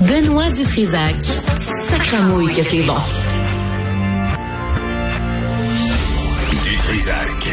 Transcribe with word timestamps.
Benoît 0.00 0.50
Dutrisac. 0.50 1.16
Sacramouille 1.60 2.52
que 2.52 2.62
c'est 2.62 2.82
bon. 2.82 2.96
Du 6.50 6.76
Trisac. 6.76 7.48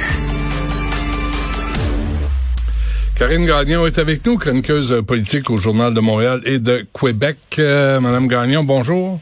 Karine 3.16 3.45
Gagnon 3.45 3.86
est 3.86 3.97
avec 3.97 4.25
nous, 4.25 4.38
chroniqueuse 4.38 5.02
politique 5.05 5.50
au 5.50 5.58
Journal 5.58 5.94
de 5.94 6.00
Montréal 6.00 6.42
et 6.45 6.59
de 6.59 6.86
Québec. 6.97 7.38
Euh, 7.59 8.00
Madame 8.00 8.27
Gagnon, 8.27 8.64
bonjour. 8.64 9.20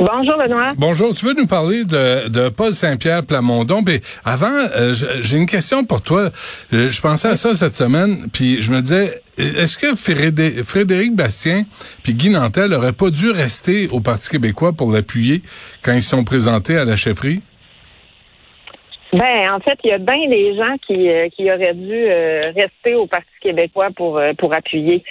Bonjour, 0.00 0.36
Benoît. 0.38 0.72
Bonjour, 0.76 1.14
tu 1.14 1.24
veux 1.24 1.34
nous 1.34 1.46
parler 1.46 1.84
de, 1.84 2.48
Paul 2.48 2.74
Saint-Pierre 2.74 3.24
Plamondon? 3.24 3.82
Mais 3.86 4.00
avant, 4.24 4.50
euh, 4.50 4.92
j'ai 5.20 5.36
une 5.36 5.46
question 5.46 5.84
pour 5.84 6.02
toi. 6.02 6.30
Euh, 6.72 6.90
Je 6.90 7.00
pensais 7.00 7.28
à 7.28 7.36
ça 7.36 7.54
cette 7.54 7.76
semaine, 7.76 8.26
puis 8.32 8.60
je 8.60 8.72
me 8.72 8.80
disais, 8.80 9.22
est-ce 9.38 9.78
que 9.78 9.94
Frédé- 9.94 10.64
Frédéric 10.64 11.14
Bastien 11.14 11.64
puis 12.02 12.14
Guy 12.14 12.30
Nantel 12.30 12.74
auraient 12.74 12.92
pas 12.92 13.10
dû 13.10 13.30
rester 13.30 13.88
au 13.88 14.00
Parti 14.00 14.30
québécois 14.30 14.72
pour 14.72 14.90
l'appuyer 14.92 15.42
quand 15.82 15.92
ils 15.92 16.02
sont 16.02 16.24
présentés 16.24 16.76
à 16.76 16.84
la 16.84 16.96
chefferie? 16.96 17.40
Ben, 19.14 19.52
en 19.52 19.60
fait, 19.60 19.78
il 19.84 19.90
y 19.90 19.92
a 19.92 19.98
bien 19.98 20.28
des 20.28 20.56
gens 20.56 20.76
qui, 20.84 21.08
euh, 21.08 21.28
qui 21.28 21.44
auraient 21.44 21.74
dû 21.74 21.92
euh, 21.92 22.40
rester 22.56 22.96
au 22.96 23.06
Parti 23.06 23.28
québécois 23.40 23.90
pour, 23.94 24.18
euh, 24.18 24.32
pour 24.36 24.52
appuyer. 24.56 25.04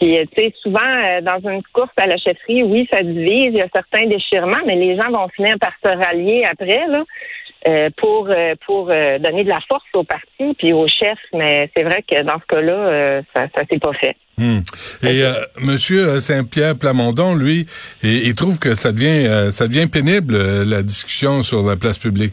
Puis, 0.00 0.16
tu 0.34 0.42
sais, 0.42 0.54
souvent, 0.62 1.20
dans 1.20 1.50
une 1.50 1.62
course 1.74 1.92
à 1.98 2.06
la 2.06 2.16
chefferie, 2.16 2.62
oui, 2.62 2.88
ça 2.90 3.02
divise, 3.02 3.48
il 3.48 3.56
y 3.56 3.60
a 3.60 3.68
certains 3.70 4.06
déchirements, 4.06 4.64
mais 4.66 4.76
les 4.76 4.96
gens 4.98 5.10
vont 5.10 5.28
finir 5.28 5.56
par 5.60 5.72
se 5.82 5.88
rallier 5.88 6.42
après, 6.50 6.86
là, 6.88 7.90
pour, 7.98 8.30
pour 8.64 8.86
donner 8.86 9.44
de 9.44 9.48
la 9.50 9.60
force 9.68 9.84
au 9.92 10.04
parti 10.04 10.54
puis 10.56 10.72
au 10.72 10.88
chef. 10.88 11.18
Mais 11.34 11.70
c'est 11.76 11.82
vrai 11.82 12.02
que 12.10 12.22
dans 12.22 12.40
ce 12.40 12.46
cas-là, 12.46 13.20
ça 13.36 13.46
ça 13.54 13.62
s'est 13.70 13.78
pas 13.78 13.92
fait. 13.92 14.16
Hmm. 14.38 14.60
Et 15.02 15.22
euh, 15.22 15.34
Monsieur 15.60 16.18
Saint-Pierre 16.20 16.78
Plamondon, 16.78 17.34
lui, 17.34 17.66
il, 18.02 18.34
trouve 18.34 18.58
que 18.58 18.74
ça 18.74 18.92
devient 18.92 19.52
ça 19.52 19.68
devient 19.68 19.86
pénible 19.86 20.62
la 20.62 20.82
discussion 20.82 21.42
sur 21.42 21.62
la 21.62 21.76
place 21.76 21.98
publique. 21.98 22.32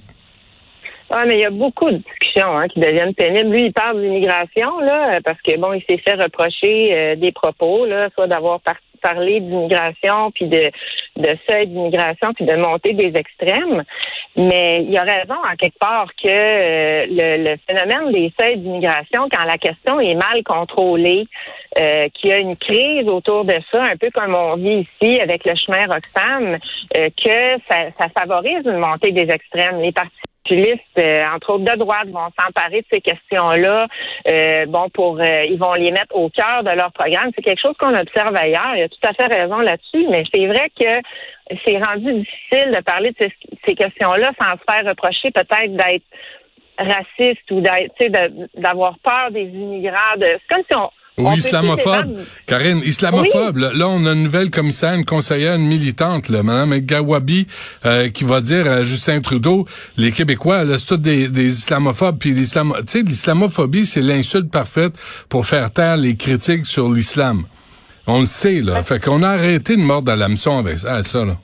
Ah, 1.10 1.23
mais 1.26 1.36
il 1.36 1.42
y 1.42 1.45
a 1.45 1.50
beaucoup 1.50 1.90
de 1.90 1.98
discussions 1.98 2.58
hein, 2.58 2.68
qui 2.68 2.80
deviennent 2.80 3.14
pénibles. 3.14 3.50
Lui, 3.50 3.66
il 3.68 3.73
parle 3.73 4.02
d'immigration, 4.02 4.80
là, 4.80 5.20
parce 5.23 5.42
que 5.42 5.58
bon, 5.58 5.73
il 5.73 5.82
s'est 5.84 6.00
fait 6.00 6.16
reprocher 6.16 6.94
euh, 6.94 7.16
des 7.16 7.32
propos, 7.32 7.86
là, 7.86 8.10
soit 8.14 8.28
d'avoir 8.28 8.60
par- 8.60 8.76
parlé 9.02 9.40
d'immigration, 9.40 10.32
puis 10.32 10.48
de, 10.48 10.70
de 11.16 11.38
seuil 11.48 11.68
d'immigration, 11.68 12.34
puis 12.34 12.45
de 12.45 12.56
montée 12.56 12.94
des 12.94 13.14
extrêmes. 13.16 13.84
Mais 14.36 14.84
il 14.84 14.98
a 14.98 15.04
raison, 15.04 15.36
en 15.50 15.56
quelque 15.56 15.80
part, 15.80 16.08
que 16.22 16.28
euh, 16.28 17.06
le, 17.10 17.52
le 17.52 17.58
phénomène 17.68 18.12
des 18.12 18.34
seuils 18.39 18.58
d'immigration, 18.58 19.22
quand 19.32 19.45
la 19.45 19.58
question 19.58 20.02
est 20.02 20.14
mal 20.16 20.44
contrôlée, 20.44 21.26
euh, 21.80 22.10
qu'il 22.14 22.32
y 22.32 22.34
a 22.34 22.39
une 22.39 22.56
crise 22.56 23.08
autour 23.08 23.45
de 23.45 23.56
ça, 23.72 23.84
un 23.84 23.95
peu 23.95 24.10
comme 24.12 24.36
on 24.36 24.56
vit 24.56 24.80
ici 24.82 25.22
avec 25.22 25.45
le 25.45 25.56
chemin 25.56 25.86
Roxham, 25.86 26.58
euh, 26.98 27.10
que 27.24 27.62
ça, 27.70 27.92
ça 27.98 28.08
favorise 28.20 28.66
une 28.66 28.78
montée 28.78 29.12
des 29.12 29.32
extrêmes. 29.32 29.80
Les 29.80 29.92
partis 29.92 30.12
populistes, 30.47 30.81
euh, 30.99 31.23
entre 31.33 31.53
autres 31.53 31.65
de 31.65 31.77
droite, 31.77 32.08
vont 32.08 32.30
s'emparer 32.39 32.81
de 32.81 32.87
ces 32.91 33.02
questions-là. 33.02 33.87
Euh, 34.27 34.65
bon, 34.67 34.89
pour 34.89 35.19
euh, 35.19 35.45
ils 35.45 35.58
vont 35.58 35.73
les 35.73 35.91
mettre 35.91 36.15
au 36.15 36.30
cœur 36.30 36.63
de 36.63 36.71
leur 36.71 36.91
programme. 36.91 37.31
C'est 37.35 37.41
quelque 37.41 37.61
chose 37.61 37.75
qu'on 37.80 37.95
observe 37.97 38.35
ailleurs. 38.35 38.75
Il 38.75 38.83
a 38.83 38.89
tout 38.89 39.08
à 39.08 39.13
fait 39.13 39.27
raison 39.27 39.59
là-dessus, 39.59 40.08
mais 40.09 40.23
c'est 40.33 40.45
vrai 40.47 40.69
que 40.80 41.02
c'est 41.65 41.77
rendu 41.77 42.13
difficile 42.13 42.71
de 42.71 42.81
parler 42.81 43.11
de 43.11 43.15
ces, 43.19 43.33
ces 43.65 43.75
questions-là 43.75 44.31
sans 44.39 44.53
se 44.53 44.63
faire 44.69 44.85
reprocher 44.85 45.31
peut-être 45.31 45.75
d'être 45.75 46.05
raciste 46.77 47.49
ou 47.52 47.61
d'être, 47.61 47.93
d'avoir 48.55 48.97
peur 48.99 49.31
des 49.31 49.43
immigrants. 49.43 50.17
De, 50.17 50.37
c'est 50.39 50.55
comme 50.55 50.64
si 50.69 50.77
on 50.77 50.89
Ou 51.17 51.32
islamophobe. 51.32 52.16
Karine, 52.45 52.82
islamophobe. 52.86 53.58
Là, 53.58 53.72
là, 53.73 53.88
on 53.88 54.05
a 54.05 54.14
une 54.14 54.23
nouvelle 54.23 54.52
commissaire, 54.52 54.94
une 54.94 55.05
conseillère, 55.05 55.55
une 55.55 55.66
militante, 55.67 56.30
là, 56.30 56.44
Mme 56.44 56.78
Gawabi, 56.80 57.48
euh, 57.86 58.10
qui 58.10 58.23
va 58.23 58.39
dire 58.39 58.70
à 58.70 58.83
Justin 58.83 59.20
Trudeau, 59.22 59.66
les 59.98 60.11
Québécois, 60.11 60.64
là, 60.64 60.77
c'est 60.77 60.86
tous 60.86 60.98
des, 60.98 61.27
des 61.27 61.48
islamophobes. 61.48 62.20
Puis 62.20 62.33
l'islam, 62.33 62.73
tu 62.80 62.83
sais, 62.86 63.02
l'islamophobie, 63.02 63.88
c'est 63.88 64.02
l'insulte 64.02 64.52
parfaite 64.52 64.94
pour 65.27 65.48
faire 65.48 65.72
taire 65.72 65.98
les 65.98 66.16
critiques 66.16 66.67
sur 66.67 66.92
l'islam. 66.92 67.45
On 68.06 68.20
le 68.20 68.26
sait, 68.27 68.61
là. 68.61 68.83
Fait 68.83 69.04
qu'on 69.04 69.23
a 69.23 69.30
arrêté 69.30 69.76
de 69.76 69.82
mordre 69.82 70.11
à 70.11 70.16
l'hameçon 70.16 70.60
avec 70.60 70.80
ça, 70.80 70.95
à 70.95 71.04
ça, 71.04 71.26
là. 71.26 71.38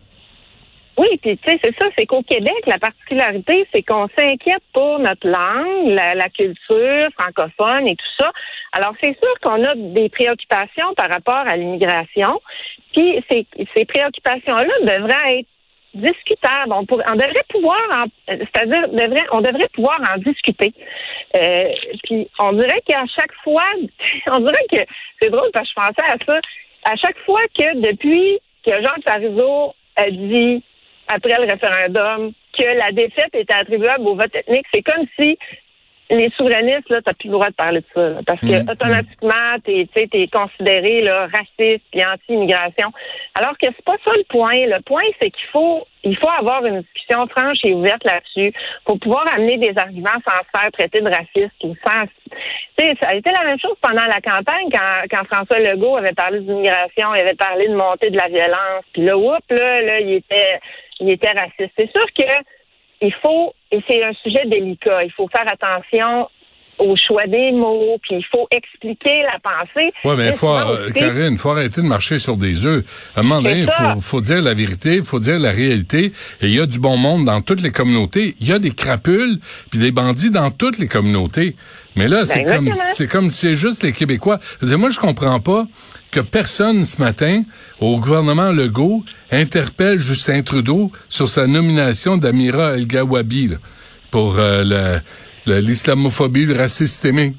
Oui, 0.95 1.07
puis 1.21 1.37
tu 1.39 1.49
sais, 1.51 1.59
c'est 1.63 1.75
ça, 1.79 1.87
c'est 1.97 2.05
qu'au 2.05 2.21
Québec, 2.21 2.53
la 2.67 2.77
particularité, 2.77 3.67
c'est 3.73 3.81
qu'on 3.81 4.07
s'inquiète 4.17 4.61
pour 4.73 4.99
notre 4.99 5.27
langue, 5.27 5.87
la, 5.87 6.13
la 6.13 6.29
culture 6.29 7.09
francophone 7.19 7.87
et 7.87 7.95
tout 7.95 8.11
ça. 8.19 8.31
Alors, 8.73 8.93
c'est 9.01 9.17
sûr 9.19 9.33
qu'on 9.41 9.63
a 9.63 9.73
des 9.75 10.09
préoccupations 10.09 10.93
par 10.95 11.09
rapport 11.09 11.43
à 11.47 11.57
l'immigration, 11.57 12.39
puis 12.93 13.23
ces, 13.29 13.47
ces 13.75 13.85
préoccupations-là 13.85 14.73
devraient 14.81 15.39
être 15.39 15.47
discutables. 15.95 16.71
On, 16.73 16.85
pour- 16.85 17.01
on 17.07 17.13
devrait 17.15 17.45
pouvoir, 17.49 17.79
en- 17.91 18.05
c'est-à-dire, 18.27 18.87
devrait, 18.89 19.25
on 19.31 19.41
devrait 19.41 19.69
pouvoir 19.73 19.99
en 20.13 20.17
discuter. 20.19 20.73
Euh, 21.35 21.71
puis, 22.03 22.27
on 22.39 22.53
dirait 22.53 22.81
qu'à 22.85 23.03
chaque 23.07 23.33
fois, 23.43 23.65
on 24.27 24.39
dirait 24.41 24.65
que 24.71 24.77
c'est 25.21 25.29
drôle 25.31 25.49
parce 25.53 25.71
que 25.73 25.81
je 25.81 25.87
pensais 25.87 26.07
à 26.11 26.17
ça. 26.23 26.39
À 26.85 26.95
chaque 26.97 27.17
fois 27.25 27.41
que 27.57 27.79
depuis 27.79 28.39
que 28.65 28.71
Jean 28.81 29.01
Parizeau 29.03 29.73
a 29.95 30.09
dit 30.11 30.63
après 31.07 31.37
le 31.37 31.51
référendum 31.51 32.31
que 32.57 32.77
la 32.77 32.91
défaite 32.91 33.33
était 33.33 33.53
attribuable 33.53 34.07
au 34.07 34.15
vote 34.15 34.35
ethnique, 34.35 34.65
c'est 34.73 34.83
comme 34.83 35.05
si 35.19 35.37
les 36.09 36.29
souverainistes, 36.37 36.89
là, 36.89 37.01
t'as 37.03 37.13
plus 37.13 37.27
le 37.27 37.33
droit 37.33 37.49
de 37.49 37.55
parler 37.55 37.79
de 37.81 37.85
ça. 37.93 38.09
là, 38.09 38.19
parce 38.25 38.39
que 38.41 38.61
Mhm. 38.63 38.69
automatiquement, 38.69 39.57
t'es, 39.63 39.87
t'es 39.95 40.27
considéré 40.27 41.01
là, 41.01 41.27
raciste 41.33 41.83
et 41.93 42.05
anti-immigration. 42.05 42.91
Alors 43.35 43.57
que 43.57 43.67
c'est 43.67 43.85
pas 43.85 43.95
ça 44.05 44.11
le 44.15 44.23
point. 44.29 44.53
Le 44.53 44.81
point, 44.81 45.03
c'est 45.21 45.31
qu'il 45.31 45.47
faut 45.51 45.85
il 46.05 46.17
faut 46.17 46.29
avoir 46.29 46.65
une 46.65 46.81
discussion 46.81 47.25
franche 47.27 47.59
et 47.63 47.73
ouverte 47.73 48.03
là-dessus 48.03 48.51
pour 48.83 48.99
pouvoir 48.99 49.25
amener 49.33 49.57
des 49.57 49.71
arguments 49.77 50.09
sans 50.25 50.35
se 50.35 50.59
faire 50.59 50.69
traiter 50.73 50.99
de 50.99 51.07
raciste 51.09 51.55
ou 51.63 51.73
sans. 51.87 52.03
Tu 52.77 52.83
sais, 52.83 52.93
ça 53.01 53.09
a 53.09 53.13
été 53.15 53.31
la 53.31 53.45
même 53.45 53.57
chose 53.57 53.77
pendant 53.81 54.03
la 54.05 54.19
campagne 54.19 54.67
quand, 54.69 55.03
quand 55.09 55.23
François 55.33 55.59
Legault 55.59 55.95
avait 55.95 56.11
parlé 56.11 56.41
d'immigration, 56.41 57.15
il 57.15 57.21
avait 57.21 57.35
parlé 57.35 57.69
de 57.69 57.75
montée 57.75 58.09
de 58.09 58.17
la 58.17 58.27
violence. 58.27 58.83
Puis 58.91 59.05
là, 59.05 59.17
oups, 59.17 59.39
là, 59.49 59.81
là, 59.81 59.99
il 60.01 60.15
était, 60.15 60.59
il 60.99 61.09
était 61.13 61.31
raciste. 61.31 61.71
C'est 61.77 61.89
sûr 61.89 62.05
que 62.13 62.29
il 63.01 63.13
faut, 63.15 63.53
et 63.71 63.81
c'est 63.87 64.03
un 64.03 64.13
sujet 64.13 64.45
délicat, 64.45 65.03
il 65.03 65.11
faut 65.11 65.27
faire 65.27 65.45
attention 65.51 66.29
au 66.83 66.95
choix 66.95 67.25
des 67.27 67.51
mots, 67.53 67.97
puis 68.01 68.17
il 68.17 68.25
faut 68.31 68.47
expliquer 68.51 69.23
la 69.23 69.39
pensée. 69.39 69.91
Ouais, 70.03 70.15
mais 70.17 70.33
faut, 70.33 70.53
euh, 70.53 70.89
Karine, 70.91 71.37
faut 71.37 71.51
arrêter 71.51 71.81
de 71.81 71.87
marcher 71.87 72.19
sur 72.19 72.37
des 72.37 72.65
œufs. 72.65 72.83
À 73.15 73.21
un 73.21 73.23
moment 73.23 73.41
donné, 73.41 73.61
il 73.61 73.69
faut, 73.69 74.01
faut 74.01 74.21
dire 74.21 74.41
la 74.41 74.53
vérité, 74.53 74.95
il 74.97 75.03
faut 75.03 75.19
dire 75.19 75.39
la 75.39 75.51
réalité. 75.51 76.11
Et 76.41 76.47
il 76.47 76.53
y 76.53 76.59
a 76.59 76.65
du 76.65 76.79
bon 76.79 76.97
monde 76.97 77.25
dans 77.25 77.41
toutes 77.41 77.61
les 77.61 77.71
communautés. 77.71 78.35
Il 78.39 78.47
y 78.47 78.51
a 78.51 78.59
des 78.59 78.71
crapules 78.71 79.39
puis 79.69 79.79
des 79.79 79.91
bandits 79.91 80.29
dans 80.31 80.51
toutes 80.51 80.77
les 80.77 80.87
communautés. 80.87 81.55
Mais 81.95 82.07
là, 82.07 82.25
c'est 82.25 82.43
comme, 82.43 82.65
Ben, 82.65 82.67
exactement. 82.69 82.93
c'est 82.95 83.07
comme 83.07 83.29
si 83.29 83.37
c'est 83.39 83.55
juste 83.55 83.83
les 83.83 83.91
Québécois. 83.91 84.39
Je 84.61 84.67
dire, 84.67 84.79
moi, 84.79 84.89
je 84.89 84.99
comprends 84.99 85.39
pas 85.39 85.65
que 86.11 86.19
personne 86.19 86.85
ce 86.85 87.01
matin 87.01 87.43
au 87.79 87.97
gouvernement 87.99 88.51
Legault 88.51 89.03
interpelle 89.31 89.99
Justin 89.99 90.41
Trudeau 90.41 90.91
sur 91.09 91.27
sa 91.29 91.47
nomination 91.47 92.17
d'Amira 92.17 92.75
El 92.77 92.87
Gawabi 92.87 93.47
là, 93.47 93.57
pour 94.11 94.35
euh, 94.37 94.63
le- 94.63 94.99
l'islamophobie, 95.45 96.45
le 96.45 96.55
racisme 96.55 96.85
systémique. 96.85 97.35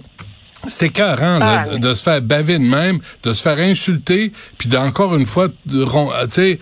C'était 0.67 0.87
écœurant 0.87 1.39
là, 1.39 1.65
Ah, 1.67 1.79
de, 1.79 1.93
se 1.93 2.03
faire 2.03 2.23
baver 2.23 2.59
de 2.59 2.65
même, 2.65 2.99
de 3.23 3.33
se 3.33 3.43
faire 3.43 3.59
insulter, 3.59 4.33
puis 4.59 4.69
d'encore 4.69 5.15
une 5.15 5.27
fois, 5.27 5.49
tu 5.69 6.31
sais, 6.31 6.59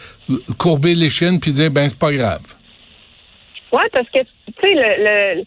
courber 0.58 0.94
les 0.94 1.08
chiennes 1.08 1.38
puis 1.38 1.52
dire 1.52 1.70
ben 1.70 1.88
c'est 1.88 1.98
pas 1.98 2.12
grave. 2.12 2.42
Oui, 3.72 3.82
parce 3.92 4.08
que, 4.10 4.20
tu 4.20 4.52
sais, 4.60 4.74
le, 4.74 5.38
le, 5.38 5.44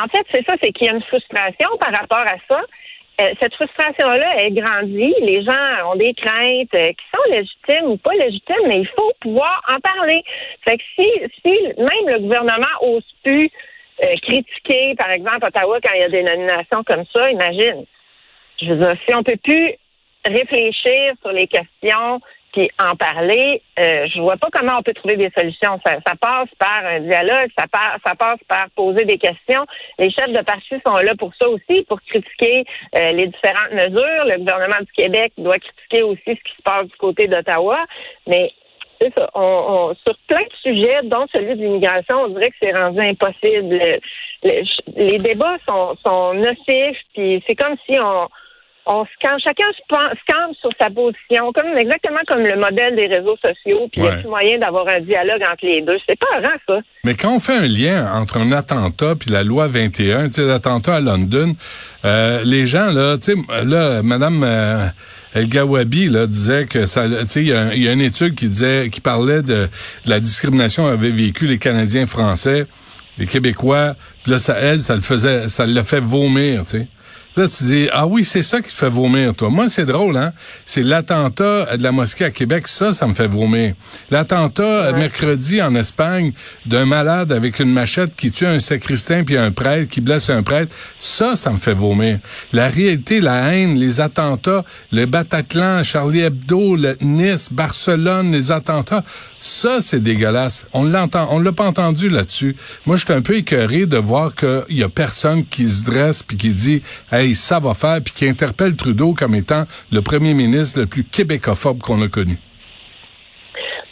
en 0.00 0.08
fait, 0.08 0.24
c'est 0.32 0.44
ça, 0.44 0.54
c'est 0.62 0.72
qu'il 0.72 0.86
y 0.86 0.90
a 0.90 0.94
une 0.94 1.02
frustration 1.02 1.68
par 1.80 1.92
rapport 1.92 2.24
à 2.26 2.36
ça. 2.48 2.60
Euh, 3.18 3.32
cette 3.40 3.54
frustration-là 3.54 4.44
est 4.44 4.50
grandie. 4.50 5.14
Les 5.22 5.42
gens 5.42 5.90
ont 5.90 5.96
des 5.96 6.12
craintes 6.14 6.74
euh, 6.74 6.92
qui 6.92 7.04
sont 7.10 7.32
légitimes 7.32 7.90
ou 7.90 7.96
pas 7.96 8.12
légitimes, 8.14 8.68
mais 8.68 8.80
il 8.80 8.88
faut 8.88 9.10
pouvoir 9.20 9.62
en 9.68 9.80
parler. 9.80 10.22
Fait 10.68 10.76
que 10.76 10.82
si, 10.98 11.08
si 11.44 11.52
même 11.78 12.14
le 12.14 12.20
gouvernement 12.20 12.66
ose 12.82 13.04
plus 13.24 13.50
euh, 14.04 14.14
critiquer, 14.22 14.94
par 14.96 15.10
exemple, 15.10 15.46
Ottawa 15.46 15.78
quand 15.82 15.94
il 15.94 16.00
y 16.00 16.04
a 16.04 16.08
des 16.08 16.22
nominations 16.22 16.82
comme 16.84 17.04
ça, 17.14 17.30
imagine. 17.30 17.84
Je 18.60 18.72
veux 18.72 18.76
dire, 18.76 18.96
si 19.06 19.14
on 19.14 19.22
peut 19.22 19.36
plus 19.42 19.74
réfléchir 20.24 21.14
sur 21.22 21.32
les 21.32 21.46
questions 21.46 22.20
puis 22.52 22.70
en 22.82 22.96
parler, 22.96 23.60
euh, 23.78 24.06
je 24.06 24.18
vois 24.18 24.38
pas 24.38 24.48
comment 24.50 24.78
on 24.78 24.82
peut 24.82 24.94
trouver 24.94 25.16
des 25.16 25.30
solutions. 25.36 25.78
Ça, 25.86 25.96
ça 26.06 26.14
passe 26.18 26.48
par 26.58 26.86
un 26.86 27.00
dialogue, 27.00 27.50
ça, 27.58 27.66
par- 27.70 27.98
ça 28.02 28.14
passe 28.14 28.38
par 28.48 28.68
poser 28.74 29.04
des 29.04 29.18
questions. 29.18 29.66
Les 29.98 30.10
chefs 30.10 30.32
de 30.32 30.40
parti 30.42 30.74
sont 30.86 30.96
là 30.96 31.14
pour 31.18 31.34
ça 31.34 31.50
aussi, 31.50 31.82
pour 31.86 32.00
critiquer 32.00 32.64
euh, 32.94 33.12
les 33.12 33.26
différentes 33.26 33.72
mesures. 33.72 34.24
Le 34.24 34.38
gouvernement 34.38 34.80
du 34.80 34.92
Québec 34.92 35.32
doit 35.36 35.58
critiquer 35.58 36.02
aussi 36.02 36.22
ce 36.24 36.32
qui 36.32 36.56
se 36.56 36.62
passe 36.64 36.86
du 36.86 36.96
côté 36.96 37.26
d'Ottawa. 37.26 37.84
Mais 38.26 38.50
c'est 39.00 39.12
ça. 39.16 39.28
On, 39.34 39.40
on- 39.90 39.94
sur 40.06 40.16
plein 40.28 40.42
de 40.42 40.56
sujets, 40.62 41.00
dont 41.04 41.26
celui 41.34 41.54
de 41.56 41.62
l'immigration, 41.62 42.16
on 42.24 42.28
dirait 42.28 42.48
que 42.50 42.56
c'est 42.60 42.72
rendu 42.72 43.00
impossible. 43.00 43.68
Le- 43.74 44.00
le- 44.44 44.62
les 44.96 45.18
débats 45.18 45.56
sont, 45.66 45.96
sont 46.04 46.34
nocifs, 46.34 46.98
puis 47.14 47.42
c'est 47.48 47.54
comme 47.54 47.74
si 47.88 47.98
on, 48.00 48.28
on 48.88 49.04
se 49.04 49.10
campe, 49.20 49.40
chacun 49.42 49.64
se, 49.72 49.82
campe 50.32 50.54
sur 50.60 50.70
sa 50.80 50.90
position, 50.90 51.52
comme 51.52 51.76
exactement 51.76 52.20
comme 52.28 52.42
le 52.42 52.54
modèle 52.56 52.94
des 52.94 53.08
réseaux 53.08 53.36
sociaux, 53.36 53.88
puis 53.90 53.96
il 53.96 54.02
n'y 54.02 54.08
Ouais. 54.08 54.14
a 54.14 54.18
plus 54.18 54.28
moyen 54.28 54.58
d'avoir 54.58 54.86
un 54.88 55.00
dialogue 55.00 55.42
entre 55.42 55.66
les 55.66 55.82
deux? 55.82 55.98
C'est 56.06 56.16
pas 56.18 56.36
rare, 56.40 56.58
ça. 56.68 56.78
Mais 57.04 57.14
quand 57.14 57.34
on 57.34 57.40
fait 57.40 57.56
un 57.56 57.66
lien 57.66 58.06
entre 58.14 58.38
un 58.38 58.52
attentat 58.52 59.14
puis 59.18 59.30
la 59.30 59.42
loi 59.42 59.66
21, 59.66 60.26
tu 60.26 60.34
sais, 60.34 60.42
l'attentat 60.46 60.94
à 60.96 61.00
London, 61.00 61.54
euh, 62.04 62.38
les 62.44 62.66
gens 62.66 62.92
là, 62.92 63.16
tu 63.16 63.32
sais, 63.32 63.64
là, 63.64 64.02
Madame 64.04 64.44
euh, 64.44 64.86
El 65.36 65.50
Gawabi 65.50 66.08
là 66.08 66.26
disait 66.26 66.64
que 66.64 66.86
ça, 66.86 67.04
il 67.04 67.42
y, 67.42 67.52
a 67.52 67.74
y 67.74 67.88
a 67.88 67.92
une 67.92 68.00
étude 68.00 68.34
qui 68.34 68.48
disait, 68.48 68.88
qui 68.90 69.02
parlait 69.02 69.42
de, 69.42 69.68
la 70.06 70.18
discrimination 70.18 70.88
qu'avaient 70.88 71.10
vécu 71.10 71.46
les 71.46 71.58
Canadiens 71.58 72.06
français, 72.06 72.66
les 73.18 73.26
Québécois. 73.26 73.96
Puis 74.22 74.32
là, 74.32 74.38
ça, 74.38 74.54
elle, 74.54 74.80
ça 74.80 74.94
le 74.94 75.02
faisait, 75.02 75.50
ça 75.50 75.66
l'a 75.66 75.84
fait 75.84 76.00
vomir, 76.00 76.62
tu 76.62 76.70
sais. 76.70 76.88
Là, 77.36 77.48
tu 77.48 77.64
dis, 77.64 77.88
ah 77.92 78.06
oui, 78.06 78.24
c'est 78.24 78.42
ça 78.42 78.62
qui 78.62 78.70
te 78.70 78.74
fait 78.74 78.88
vomir, 78.88 79.34
toi. 79.34 79.50
Moi, 79.50 79.68
c'est 79.68 79.84
drôle, 79.84 80.16
hein? 80.16 80.32
C'est 80.64 80.82
l'attentat 80.82 81.76
de 81.76 81.82
la 81.82 81.92
mosquée 81.92 82.24
à 82.24 82.30
Québec, 82.30 82.66
ça, 82.66 82.94
ça 82.94 83.06
me 83.06 83.12
fait 83.12 83.26
vomir. 83.26 83.74
L'attentat 84.10 84.92
mercredi 84.92 85.60
en 85.60 85.74
Espagne 85.74 86.32
d'un 86.64 86.86
malade 86.86 87.32
avec 87.32 87.60
une 87.60 87.70
machette 87.70 88.16
qui 88.16 88.30
tue 88.30 88.46
un 88.46 88.58
sacristain 88.58 89.22
puis 89.22 89.36
un 89.36 89.50
prêtre, 89.50 89.90
qui 89.90 90.00
blesse 90.00 90.30
un 90.30 90.42
prêtre, 90.42 90.74
ça, 90.98 91.36
ça 91.36 91.50
me 91.50 91.58
fait 91.58 91.74
vomir. 91.74 92.20
La 92.52 92.68
réalité, 92.68 93.20
la 93.20 93.54
haine, 93.54 93.74
les 93.74 94.00
attentats, 94.00 94.64
le 94.90 95.04
Bataclan, 95.04 95.84
Charlie 95.84 96.20
Hebdo, 96.20 96.76
le 96.76 96.96
Nice, 97.02 97.52
Barcelone, 97.52 98.32
les 98.32 98.50
attentats, 98.50 99.04
ça, 99.38 99.82
c'est 99.82 100.02
dégueulasse. 100.02 100.66
On 100.72 100.84
l'entend, 100.84 101.28
on 101.30 101.38
l'a 101.38 101.52
pas 101.52 101.66
entendu 101.66 102.08
là-dessus. 102.08 102.56
Moi, 102.86 102.96
je 102.96 103.04
suis 103.04 103.12
un 103.12 103.20
peu 103.20 103.36
écœuré 103.36 103.84
de 103.84 103.98
voir 103.98 104.34
qu'il 104.34 104.64
y 104.70 104.82
a 104.82 104.88
personne 104.88 105.44
qui 105.44 105.68
se 105.68 105.84
dresse 105.84 106.22
puis 106.22 106.38
qui 106.38 106.50
dit, 106.50 106.82
hey, 107.12 107.25
ça 107.34 107.58
va 107.58 107.74
faire, 107.74 107.98
puis 108.04 108.14
qui 108.14 108.28
interpelle 108.28 108.76
Trudeau 108.76 109.14
comme 109.14 109.34
étant 109.34 109.64
le 109.90 110.00
premier 110.02 110.34
ministre 110.34 110.80
le 110.80 110.86
plus 110.86 111.04
québécophobe 111.04 111.80
qu'on 111.80 112.02
a 112.02 112.08
connu. 112.08 112.36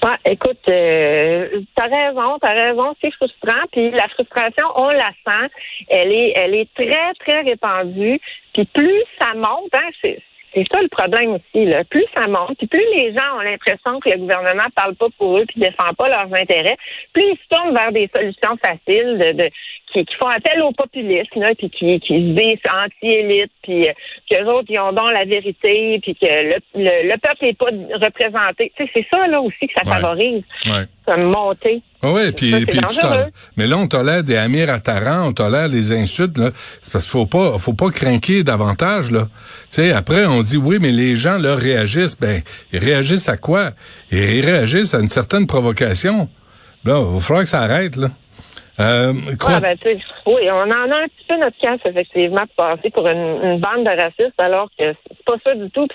Ouais, 0.04 0.32
écoute, 0.32 0.60
euh, 0.68 1.62
t'as 1.74 1.86
raison, 1.86 2.38
t'as 2.38 2.52
raison, 2.52 2.94
c'est 3.00 3.10
frustrant. 3.12 3.62
Puis 3.72 3.90
la 3.90 4.06
frustration, 4.08 4.66
on 4.76 4.88
la 4.88 5.10
sent. 5.24 5.50
Elle 5.88 6.12
est, 6.12 6.32
elle 6.36 6.54
est 6.54 6.68
très, 6.74 7.14
très 7.20 7.40
répandue. 7.40 8.20
Puis 8.52 8.66
plus 8.66 9.02
ça 9.18 9.32
monte, 9.34 9.72
hein, 9.72 9.88
c'est, 10.02 10.20
c'est 10.54 10.64
ça 10.72 10.80
le 10.80 10.88
problème 10.88 11.30
aussi. 11.34 11.64
Là. 11.66 11.84
Plus 11.84 12.04
ça 12.16 12.26
monte, 12.28 12.56
puis 12.58 12.66
plus 12.66 12.84
les 12.96 13.12
gens 13.12 13.36
ont 13.36 13.40
l'impression 13.40 13.98
que 14.00 14.10
le 14.10 14.18
gouvernement 14.18 14.68
parle 14.74 14.94
pas 14.94 15.06
pour 15.18 15.38
eux 15.38 15.44
puis 15.46 15.60
défend 15.60 15.92
pas 15.98 16.08
leurs 16.08 16.32
intérêts, 16.40 16.76
plus 17.12 17.24
ils 17.24 17.36
se 17.38 17.48
tournent 17.56 17.74
vers 17.74 17.92
des 17.92 18.08
solutions 18.14 18.56
faciles 18.64 19.18
de, 19.18 19.32
de 19.32 19.50
qui, 19.92 20.04
qui 20.04 20.14
font 20.16 20.28
appel 20.28 20.60
au 20.62 20.72
populisme, 20.72 21.40
là, 21.40 21.54
puis 21.54 21.70
qui, 21.70 22.00
qui 22.00 22.14
se 22.14 22.34
disent 22.34 22.58
anti-élite, 22.72 23.52
puis 23.62 23.88
euh, 23.88 23.92
qu'eux 24.30 24.44
autres, 24.46 24.66
ils 24.68 24.78
ont 24.80 24.92
donc 24.92 25.10
la 25.12 25.24
vérité, 25.24 26.00
puis 26.02 26.14
que 26.16 26.26
le, 26.26 26.56
le, 26.74 27.08
le 27.12 27.16
peuple 27.18 27.44
n'est 27.44 27.54
pas 27.54 27.66
représenté. 28.04 28.72
Tu 28.76 28.84
sais, 28.84 28.90
c'est 28.94 29.06
ça, 29.12 29.26
là, 29.28 29.40
aussi, 29.40 29.66
que 29.68 29.72
ça 29.76 29.86
Ouais. 29.88 30.00
favorise 30.00 30.42
Ouais. 30.66 30.84
comme 31.06 31.30
montée. 31.30 31.80
Ah 32.04 32.12
ouais, 32.12 32.32
puis, 32.32 32.50
Ça, 32.50 32.58
puis 32.58 32.78
tu 32.78 33.06
mais 33.56 33.66
là 33.66 33.76
on 33.78 33.86
tolère 33.88 34.22
des 34.22 34.36
Amir 34.36 34.70
Attaran, 34.70 35.28
on 35.28 35.32
tolère 35.32 35.68
les 35.68 35.92
insultes 35.92 36.36
là, 36.38 36.50
c'est 36.80 36.92
parce 36.92 37.04
qu'il 37.04 37.12
faut 37.12 37.26
pas 37.26 37.58
faut 37.58 37.72
pas 37.72 37.90
craquer 37.90 38.42
davantage 38.44 39.10
là. 39.10 39.22
Tu 39.24 39.30
sais 39.68 39.92
après 39.92 40.26
on 40.26 40.42
dit 40.42 40.56
oui 40.56 40.78
mais 40.80 40.90
les 40.92 41.16
gens 41.16 41.38
là 41.38 41.56
réagissent 41.56 42.18
ben 42.18 42.42
ils 42.72 42.78
réagissent 42.78 43.28
à 43.28 43.36
quoi? 43.36 43.70
Ils 44.10 44.44
réagissent 44.44 44.94
à 44.94 45.00
une 45.00 45.08
certaine 45.08 45.46
provocation. 45.46 46.28
Là, 46.84 47.00
il 47.00 47.14
va 47.14 47.20
falloir 47.20 47.42
que 47.44 47.48
ça 47.48 47.60
arrête 47.62 47.96
là. 47.96 48.08
Euh, 48.80 49.12
crois- 49.38 49.54
Ouais, 49.60 49.76
ben, 49.84 49.98
oui, 50.26 50.42
on 50.50 50.62
en 50.62 50.70
a 50.90 50.96
un 51.04 51.06
petit 51.06 51.24
peu 51.28 51.36
notre 51.36 51.56
casse, 51.58 51.78
effectivement, 51.84 52.42
de 52.42 52.50
passer 52.56 52.90
pour 52.90 53.06
une, 53.06 53.16
une 53.42 53.60
bande 53.60 53.84
de 53.84 53.90
racistes, 54.02 54.34
alors 54.38 54.68
que 54.76 54.84
c'est 55.08 55.24
pas 55.24 55.36
ça 55.44 55.54
du 55.54 55.70
tout. 55.70 55.86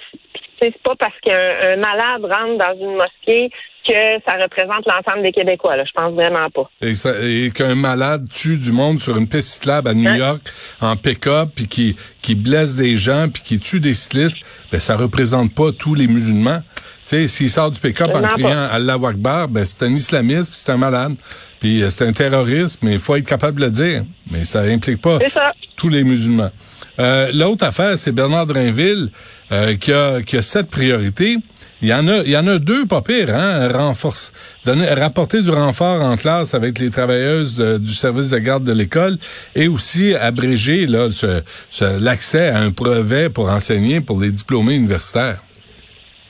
C'est 0.61 0.73
pas 0.81 0.93
parce 0.97 1.13
qu'un 1.21 1.33
un 1.37 1.75
malade 1.77 2.21
rentre 2.23 2.57
dans 2.57 2.79
une 2.79 2.95
mosquée 2.95 3.49
que 3.89 4.21
ça 4.25 4.37
représente 4.41 4.85
l'ensemble 4.85 5.23
des 5.23 5.31
Québécois. 5.31 5.75
Là. 5.75 5.83
Je 5.85 5.91
pense 5.95 6.13
vraiment 6.13 6.49
pas. 6.49 6.69
et, 6.81 7.51
qu'un 7.51 7.75
malade 7.75 8.27
tue 8.31 8.57
du 8.57 8.71
monde 8.71 8.99
sur 8.99 9.17
une 9.17 9.27
piste 9.27 9.49
cyclable 9.49 9.87
à 9.87 9.93
New 9.93 10.07
Hein? 10.09 10.17
York 10.17 10.41
en 10.81 10.95
pick-up 10.95 11.49
puis 11.55 11.67
qui 11.67 11.95
qui 12.21 12.35
blesse 12.35 12.75
des 12.75 12.95
gens 12.95 13.27
puis 13.29 13.41
qui 13.43 13.59
tue 13.59 13.79
des 13.79 13.93
cyclistes, 13.93 14.37
ben 14.71 14.79
ça 14.79 14.95
représente 14.95 15.53
pas 15.55 15.71
tous 15.71 15.95
les 15.95 16.07
musulmans. 16.07 16.61
Tu 17.03 17.15
sais, 17.15 17.27
s'il 17.27 17.49
sort 17.49 17.71
du 17.71 17.79
pick-up 17.79 18.11
en 18.13 18.21
criant 18.21 18.67
Allah 18.71 18.97
Akbar, 19.03 19.47
ben 19.47 19.65
c'est 19.65 19.83
un 19.83 19.93
islamiste 19.93 20.51
puis 20.51 20.59
c'est 20.63 20.71
un 20.71 20.77
malade. 20.77 21.15
Puis 21.59 21.81
euh, 21.81 21.89
c'est 21.89 22.05
un 22.07 22.11
terroriste, 22.13 22.79
mais 22.83 22.93
il 22.93 22.99
faut 22.99 23.15
être 23.15 23.25
capable 23.27 23.59
de 23.59 23.65
le 23.65 23.71
dire. 23.71 24.03
Mais 24.31 24.45
ça 24.45 24.61
implique 24.61 25.01
pas 25.01 25.19
ça. 25.29 25.51
tous 25.75 25.89
les 25.89 26.03
musulmans. 26.03 26.51
Euh, 26.99 27.31
L'autre 27.33 27.65
affaire, 27.65 27.97
c'est 27.97 28.11
Bernard 28.11 28.45
Drinville 28.45 29.09
euh, 29.51 29.75
qui 29.75 29.91
a 29.93 30.21
qui 30.21 30.37
a 30.37 30.41
sept 30.41 30.69
priorités. 30.69 31.37
Il 31.81 31.87
y 31.87 31.93
en 31.93 32.07
a, 32.09 32.17
il 32.17 32.29
y 32.29 32.37
en 32.37 32.45
a 32.47 32.59
deux 32.59 32.85
pas 32.85 33.01
pires, 33.01 33.33
hein, 33.33 33.69
renforce, 33.71 34.33
rapporter 34.65 35.41
du 35.41 35.49
renfort 35.49 36.01
en 36.01 36.17
classe 36.17 36.53
avec 36.53 36.77
les 36.77 36.89
travailleuses 36.89 37.55
de- 37.55 37.77
du 37.77 37.93
service 37.93 38.29
de 38.31 38.37
garde 38.37 38.65
de 38.65 38.73
l'école 38.73 39.17
et 39.55 39.67
aussi 39.69 40.13
abréger 40.13 40.85
là 40.87 41.07
l'accès 41.99 42.49
à 42.49 42.59
un 42.59 42.69
brevet 42.69 43.29
pour 43.29 43.49
enseigner 43.49 44.01
pour 44.01 44.19
les 44.19 44.31
diplômés 44.31 44.75
universitaires. 44.75 45.39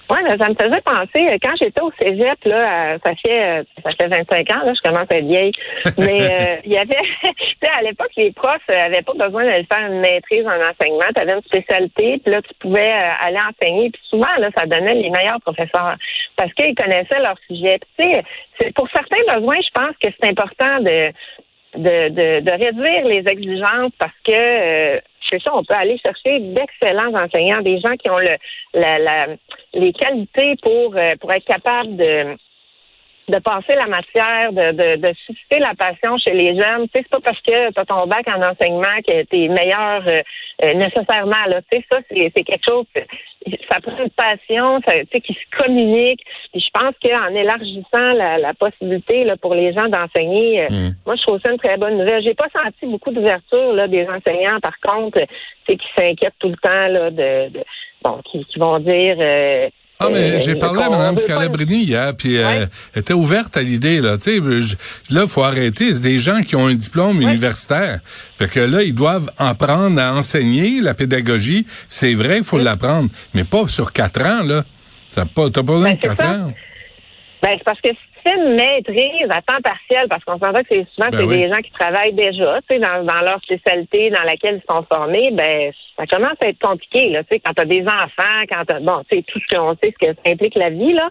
Oui, 0.10 0.18
ça 0.28 0.50
me 0.50 0.56
faisait 0.56 0.82
penser, 0.82 1.32
euh, 1.32 1.38
quand 1.40 1.54
j'étais 1.62 1.82
au 1.82 1.92
cégep, 2.02 2.44
là, 2.46 2.94
euh, 2.94 2.98
ça 3.06 3.14
fait 3.24 3.60
euh, 3.60 3.64
ça 3.84 3.92
fait 3.92 4.08
25 4.08 4.52
ans, 4.52 4.66
là, 4.66 4.74
je 4.74 4.82
commence 4.82 5.08
à 5.12 5.18
être 5.18 5.26
vieille. 5.26 5.52
Mais 6.00 6.22
euh, 6.22 6.56
il 6.66 6.72
y 6.72 6.78
avait, 6.78 6.96
tu 7.22 7.56
sais, 7.62 7.70
à 7.78 7.84
l'époque, 7.84 8.10
les 8.18 8.32
profs 8.32 8.58
euh, 8.72 8.86
avaient 8.86 9.04
pas 9.04 9.14
besoin 9.14 9.46
d'aller 9.46 9.68
faire 9.72 9.86
une 9.86 10.00
maîtrise 10.00 10.48
en 10.48 10.70
enseignement. 10.70 11.06
Tu 11.14 11.22
avais 11.22 11.34
une 11.34 11.44
spécialité, 11.44 12.20
puis 12.24 12.34
là, 12.34 12.42
tu 12.42 12.54
pouvais 12.60 12.92
aller 12.92 13.38
enseigner. 13.38 13.92
Puis 13.92 14.02
souvent, 14.10 14.36
là, 14.40 14.50
ça 14.58 14.66
donnait 14.66 14.96
les 14.96 15.12
meilleurs 15.12 15.42
professeurs 15.42 15.96
parce 16.36 16.54
qu'ils 16.54 16.74
connaissaient 16.74 17.20
leur 17.20 17.36
sujet. 17.48 17.80
Tu 18.00 18.06
sais, 18.06 18.72
pour 18.74 18.88
certains 18.90 19.22
besoins, 19.36 19.60
je 19.62 19.80
pense 19.80 19.96
que 20.02 20.10
c'est 20.20 20.30
important 20.30 20.80
de 20.80 21.12
de, 21.76 22.10
de, 22.10 22.40
de 22.42 22.52
réduire 22.52 23.06
les 23.06 23.24
exigences 23.32 23.92
parce 24.00 24.14
que 24.24 24.34
euh, 24.34 25.00
c'est 25.30 25.42
ça, 25.42 25.52
on 25.54 25.64
peut 25.64 25.76
aller 25.76 25.98
chercher 26.00 26.40
d'excellents 26.40 27.14
enseignants, 27.14 27.62
des 27.62 27.80
gens 27.80 27.96
qui 27.98 28.10
ont 28.10 28.18
le, 28.18 28.36
la, 28.74 28.98
la, 29.00 29.28
les 29.74 29.94
qualités 29.94 30.56
pour, 30.62 30.96
euh, 30.96 31.16
pour 31.20 31.32
être 31.32 31.46
capables 31.46 31.96
de 31.96 32.38
de 33.30 33.40
passer 33.40 33.74
la 33.76 33.86
matière, 33.86 34.52
de, 34.52 34.72
de, 34.72 34.96
de 34.96 35.14
susciter 35.26 35.60
la 35.60 35.74
passion 35.76 36.18
chez 36.18 36.34
les 36.34 36.56
jeunes. 36.56 36.88
Tu 36.88 36.96
sais, 36.96 37.06
c'est 37.06 37.10
pas 37.10 37.20
parce 37.24 37.40
que 37.42 37.72
tu 37.72 37.80
as 37.80 37.86
ton 37.86 38.08
bac 38.08 38.28
en 38.28 38.42
enseignement 38.42 38.98
que 39.08 39.24
tu 39.24 39.44
es 39.44 39.48
meilleur 39.48 40.02
euh, 40.08 40.22
euh, 40.64 40.74
nécessairement. 40.74 41.46
Là. 41.48 41.62
Tu 41.72 41.78
sais, 41.78 41.86
ça, 41.90 42.00
c'est, 42.10 42.32
c'est 42.36 42.44
quelque 42.44 42.66
chose, 42.68 42.86
ça 43.70 43.80
prend 43.80 43.98
une 43.98 44.10
passion, 44.10 44.80
ça, 44.86 44.94
tu 44.94 45.08
sais, 45.14 45.22
qui 45.22 45.34
se 45.34 45.58
communique. 45.58 46.22
Puis 46.52 46.62
je 46.62 46.70
pense 46.80 46.94
qu'en 47.04 47.34
élargissant 47.34 48.14
la, 48.14 48.38
la 48.38 48.54
possibilité 48.54 49.24
là, 49.24 49.38
pour 49.38 49.56
les 49.56 49.72
gens 49.72 49.88
d'enseigner, 49.88 50.64
euh, 50.64 50.90
moi, 51.06 51.16
je 51.16 51.24
trouve 51.24 51.40
ça 51.44 51.52
une 51.52 51.60
très 51.60 51.78
bonne 51.78 51.98
nouvelle. 51.98 52.24
J'ai 52.24 52.34
pas 52.34 52.50
senti 52.54 52.86
beaucoup 52.86 53.12
d'ouverture 53.12 53.74
là, 53.74 53.88
des 53.88 54.08
enseignants, 54.08 54.60
par 54.62 54.78
contre, 54.82 55.20
c'est 55.68 55.78
qui 55.78 55.88
s'inquiètent 55.98 56.40
tout 56.40 56.50
le 56.50 56.58
temps 56.58 56.88
là, 56.88 57.10
de, 57.10 57.50
de 57.50 57.64
bon, 58.04 58.20
qui, 58.26 58.40
qui 58.40 58.60
vont 58.60 58.80
dire 58.80 59.16
euh, 59.20 59.70
Ah, 60.02 60.08
mais 60.12 60.36
Euh, 60.36 60.40
j'ai 60.40 60.56
parlé 60.56 60.82
à 60.82 60.90
Mme 60.90 61.18
Scalabrini 61.18 61.84
hier, 61.84 62.16
puis 62.16 62.38
euh, 62.38 62.66
elle 62.94 63.00
était 63.02 63.14
ouverte 63.14 63.58
à 63.58 63.62
l'idée, 63.62 64.00
là. 64.00 64.18
Tu 64.18 64.40
sais, 64.40 64.78
là, 65.10 65.28
faut 65.28 65.44
arrêter. 65.44 65.94
C'est 65.94 66.02
des 66.02 66.18
gens 66.18 66.40
qui 66.40 66.56
ont 66.56 66.68
un 66.68 66.74
diplôme 66.74 67.22
universitaire. 67.22 68.00
Fait 68.34 68.50
que 68.50 68.62
là, 68.62 68.82
ils 68.82 68.96
doivent 68.96 69.30
en 69.38 69.56
prendre 69.56 70.00
à 70.02 70.14
enseigner 70.14 70.80
la 70.80 70.94
pédagogie. 70.94 71.66
C'est 71.90 72.14
vrai, 72.14 72.38
il 72.38 72.44
faut 72.46 72.58
l'apprendre, 72.58 73.10
mais 73.34 73.44
pas 73.44 73.68
sur 73.68 73.92
quatre 73.92 74.22
ans, 74.26 74.44
là. 74.46 74.64
T'as 75.12 75.26
pas, 75.26 75.50
t'as 75.50 75.64
pas 75.64 75.74
besoin 75.74 75.90
Ben, 75.90 75.96
de 75.96 76.00
c'est 76.02 76.08
quatre 76.08 76.18
ça. 76.20 76.32
ans. 76.32 76.54
Ben, 77.42 77.50
c'est 77.58 77.64
parce 77.66 77.82
que 77.82 77.90
une 78.26 78.56
maîtrise 78.56 79.28
à 79.30 79.42
temps 79.42 79.62
partiel, 79.64 80.08
parce 80.10 80.24
qu'on 80.24 80.38
s'entend 80.38 80.62
que 80.62 80.68
c'est 80.70 80.88
souvent 80.96 81.10
Ben 81.10 81.20
c'est 81.20 81.24
oui. 81.24 81.40
des 81.40 81.50
gens 81.50 81.62
qui 81.62 81.72
travaillent 81.72 82.14
déjà, 82.14 82.60
tu 82.62 82.76
sais, 82.76 82.80
dans, 82.80 83.04
dans 83.04 83.22
leur 83.22 83.42
spécialité 83.44 84.10
dans 84.10 84.24
laquelle 84.24 84.62
ils 84.64 84.74
sont 84.74 84.84
formés, 84.84 85.32
ben 85.32 85.72
ça 85.98 86.06
commence 86.06 86.38
à 86.44 86.50
être 86.50 86.60
compliqué, 86.60 87.10
là, 87.10 87.24
tu 87.24 87.30
sais, 87.36 87.40
quand 87.40 87.54
t'as 87.54 87.66
des 87.66 87.84
enfants, 87.84 88.44
quand 88.50 88.64
t'as, 88.66 88.80
bon, 88.80 89.04
tu 89.10 89.18
sais, 89.18 89.24
tout 89.24 89.40
ce 89.40 89.56
qu'on 89.56 89.76
sait, 89.76 89.94
ce 90.00 90.08
que 90.08 90.14
ça 90.14 90.32
implique 90.32 90.56
la 90.56 90.70
vie, 90.70 90.94
là. 90.94 91.10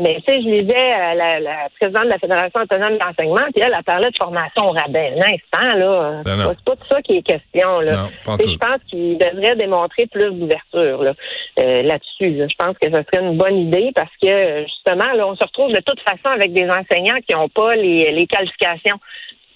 Mais, 0.00 0.16
tu 0.26 0.32
sais, 0.32 0.42
je 0.42 0.48
lisais 0.48 0.74
euh, 0.74 1.14
la, 1.14 1.38
la 1.38 1.68
présidente 1.78 2.04
de 2.06 2.08
la 2.10 2.18
Fédération 2.18 2.60
autonome 2.62 2.94
de 2.94 2.98
l'enseignement, 2.98 3.46
puis 3.54 3.62
elle, 3.64 3.74
elle 3.78 3.84
parlait 3.84 4.10
de 4.10 4.16
formation 4.16 4.64
au 4.68 4.72
rabais. 4.72 5.12
Un 5.16 5.18
instant, 5.22 5.74
là, 5.78 6.22
Ben 6.24 6.36
c'est 6.36 6.64
pas- 6.64 6.74
de 6.74 6.84
ça 6.90 7.00
qui 7.02 7.18
est 7.18 7.22
question, 7.22 7.78
là. 7.80 8.08
Je 8.26 8.56
pense 8.58 8.80
qu'il 8.90 9.16
devrait 9.18 9.54
démontrer 9.54 10.06
plus 10.06 10.32
d'ouverture 10.32 11.02
là, 11.04 11.12
euh, 11.60 11.82
là-dessus. 11.82 12.30
là. 12.30 12.46
Je 12.48 12.54
pense 12.58 12.76
que 12.78 12.90
ce 12.90 13.02
serait 13.04 13.24
une 13.24 13.36
bonne 13.36 13.56
idée 13.56 13.92
parce 13.94 14.10
que 14.20 14.64
justement, 14.64 15.12
là, 15.12 15.28
on 15.28 15.36
se 15.36 15.44
retrouve 15.44 15.70
de 15.70 15.80
toute 15.86 16.00
façon 16.00 16.28
avec 16.34 16.52
des 16.52 16.68
enseignants 16.68 17.20
qui 17.28 17.34
n'ont 17.34 17.48
pas 17.48 17.76
les, 17.76 18.10
les 18.10 18.26
qualifications. 18.26 18.96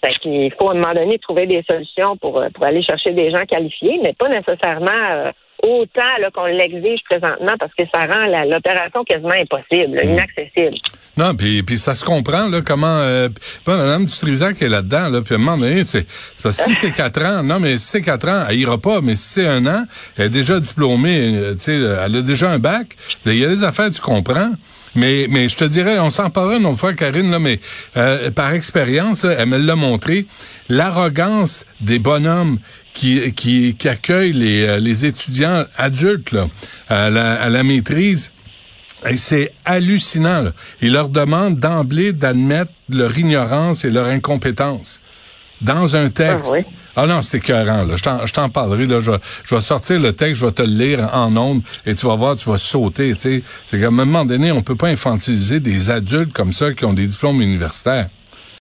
Fait 0.05 0.13
qu'il 0.21 0.53
faut 0.55 0.69
à 0.69 0.73
un 0.73 0.75
moment 0.75 0.95
donné 0.95 1.19
trouver 1.19 1.47
des 1.47 1.65
solutions 1.69 2.17
pour, 2.17 2.39
euh, 2.39 2.49
pour 2.55 2.65
aller 2.65 2.83
chercher 2.83 3.11
des 3.11 3.33
gens 3.33 3.45
qualifiés, 3.45 3.99
mais 4.01 4.13
pas 4.13 4.29
nécessairement 4.29 4.93
euh, 5.11 5.33
autant 5.63 6.17
là, 6.21 6.31
qu'on 6.33 6.47
l'exige 6.47 7.01
présentement 7.09 7.55
parce 7.59 7.73
que 7.75 7.83
ça 7.93 8.01
rend 8.03 8.27
la- 8.27 8.45
l'opération 8.45 9.05
quasiment 9.05 9.35
impossible, 9.41 9.97
là, 9.97 10.05
inaccessible. 10.05 10.77
Non, 11.17 11.35
puis, 11.35 11.63
puis 11.65 11.79
ça 11.79 11.95
se 11.97 12.05
comprend, 12.05 12.49
là, 12.49 12.61
comment... 12.65 13.01
Euh, 13.01 13.29
bon, 13.67 13.77
Mme 13.77 14.05
Dutrisac 14.05 14.63
est 14.63 14.69
là-dedans, 14.69 15.09
là, 15.11 15.21
puis 15.23 15.35
à 15.35 15.39
un 15.39 15.41
moment 15.41 15.59
donné, 15.59 15.85
c'est 15.85 16.07
c'est 16.09 16.43
parce 16.45 16.59
que 16.59 16.65
si 16.65 16.75
c'est 16.75 16.93
quatre 16.93 17.21
ans, 17.25 17.43
non, 17.43 17.59
mais 17.59 17.77
si 17.79 17.87
c'est 17.89 18.03
quatre 18.03 18.29
ans, 18.29 18.45
elle 18.49 18.57
ira 18.61 18.79
pas, 18.79 19.01
mais 19.01 19.17
si 19.17 19.29
c'est 19.41 19.47
un 19.47 19.67
an, 19.67 19.85
elle 20.17 20.27
est 20.27 20.31
déjà 20.31 20.61
diplômée, 20.61 21.33
euh, 21.35 21.53
tu 21.55 21.61
sais, 21.61 21.75
elle 21.75 22.17
a 22.17 22.23
déjà 22.23 22.51
un 22.51 22.59
bac, 22.61 22.89
il 23.27 23.35
y 23.35 23.45
a 23.45 23.49
des 23.49 23.65
affaires, 23.65 23.91
tu 23.91 24.01
comprends, 24.01 24.53
mais, 24.95 25.27
mais 25.29 25.49
je 25.49 25.57
te 25.57 25.65
dirais, 25.65 25.99
on 25.99 26.11
s'en 26.11 26.31
parlera 26.31 26.59
une 26.59 26.67
autre 26.67 26.79
fois, 26.79 26.95
Karine, 26.95 27.31
là, 27.33 27.39
mais 27.41 27.59
euh, 27.97 28.31
par 28.31 28.53
expérience, 28.53 29.25
elle 29.25 29.49
me 29.49 29.59
l'a 29.59 29.75
montré, 29.75 30.27
l'arrogance 30.69 31.65
des 31.81 31.99
bonhommes 31.99 32.59
qui, 32.99 33.33
qui, 33.33 33.75
qui 33.79 33.89
accueillent 33.89 34.33
les, 34.33 34.63
euh, 34.67 34.81
les 34.81 35.07
étudiants 35.07 35.65
adultes 35.77 36.33
là, 36.33 36.49
à, 36.89 37.11
la, 37.11 37.41
à 37.41 37.49
la 37.49 37.63
maîtrise, 37.63 38.33
et 39.09 39.17
c'est 39.17 39.53
hallucinant. 39.65 40.43
Là. 40.43 40.53
Ils 40.83 40.93
leur 40.93 41.09
demandent 41.09 41.59
d'emblée 41.61 42.13
d'admettre 42.13 42.73
leur 42.89 43.17
ignorance 43.17 43.85
et 43.85 43.91
leur 43.91 44.07
incompétence 44.09 45.01
dans 45.61 45.95
un 45.97 46.11
texte. 46.11 46.53
Ah 46.57 46.63
Ah, 46.97 47.03
oui. 47.05 47.09
non, 47.09 47.23
c'est 47.23 47.37
écœurant. 47.39 47.85
Là. 47.85 47.95
Je, 47.95 48.03
t'en, 48.03 48.27
je 48.27 48.33
t'en 48.33 48.49
parlerai. 48.49 48.87
Là. 48.87 48.99
Je, 48.99 49.13
vais- 49.13 49.21
je 49.45 49.55
vais 49.55 49.61
sortir 49.61 50.01
le 50.01 50.13
texte, 50.13 50.41
je 50.41 50.47
vais 50.47 50.53
te 50.53 50.63
le 50.63 50.69
lire 50.85 51.09
en 51.13 51.37
ondes 51.37 51.63
et 51.87 51.95
tu 51.95 52.07
vas 52.07 52.17
voir, 52.17 52.35
tu 52.35 52.51
vas 52.51 52.59
sauter. 52.59 53.15
C'est 53.19 53.43
qu'à 53.71 53.87
un 53.87 53.91
moment 53.93 54.25
donné, 54.25 54.51
on 54.51 54.63
peut 54.63 54.75
pas 54.77 54.89
infantiliser 54.89 55.61
des 55.61 55.91
adultes 55.91 56.33
comme 56.33 56.53
ça 56.53 56.73
qui 56.75 56.85
ont 56.85 56.93
des 56.95 57.07
diplômes 57.07 57.41
universitaires. 57.41 58.09